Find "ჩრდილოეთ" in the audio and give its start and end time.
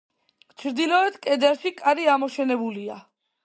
0.61-1.21